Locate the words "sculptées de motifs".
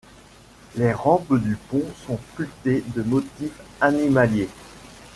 2.33-3.61